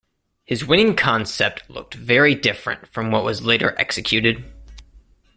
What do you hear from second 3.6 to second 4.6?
executed.